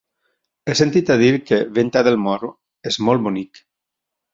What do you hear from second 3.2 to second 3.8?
bonic.